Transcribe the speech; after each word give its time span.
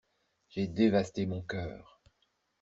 J'ai 0.49 0.65
dévasté 0.65 1.27
mon 1.27 1.43
cœur. 1.43 2.01